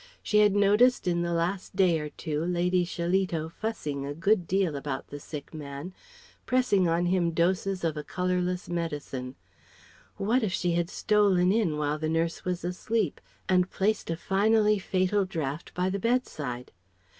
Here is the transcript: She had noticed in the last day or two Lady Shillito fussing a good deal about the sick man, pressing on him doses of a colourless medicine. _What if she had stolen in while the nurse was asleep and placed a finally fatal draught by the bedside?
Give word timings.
She 0.23 0.39
had 0.39 0.55
noticed 0.55 1.07
in 1.07 1.21
the 1.21 1.31
last 1.31 1.75
day 1.75 1.99
or 1.99 2.09
two 2.09 2.43
Lady 2.43 2.83
Shillito 2.83 3.49
fussing 3.51 4.03
a 4.03 4.15
good 4.15 4.47
deal 4.47 4.75
about 4.75 5.09
the 5.09 5.19
sick 5.19 5.53
man, 5.53 5.93
pressing 6.47 6.87
on 6.87 7.05
him 7.05 7.29
doses 7.33 7.83
of 7.83 7.95
a 7.95 8.03
colourless 8.03 8.67
medicine. 8.67 9.35
_What 10.19 10.41
if 10.41 10.51
she 10.53 10.71
had 10.71 10.89
stolen 10.89 11.51
in 11.51 11.77
while 11.77 11.99
the 11.99 12.09
nurse 12.09 12.43
was 12.43 12.63
asleep 12.65 13.21
and 13.47 13.69
placed 13.69 14.09
a 14.09 14.17
finally 14.17 14.79
fatal 14.79 15.23
draught 15.23 15.71
by 15.75 15.91
the 15.91 15.99
bedside? 15.99 16.71